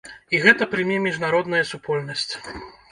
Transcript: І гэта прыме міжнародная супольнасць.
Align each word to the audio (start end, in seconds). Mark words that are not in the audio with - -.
І 0.35 0.39
гэта 0.45 0.67
прыме 0.71 0.97
міжнародная 1.05 1.63
супольнасць. 1.75 2.31